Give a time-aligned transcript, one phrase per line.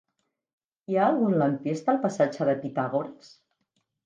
[0.93, 3.31] Hi ha algun lampista al passatge de Pitàgores?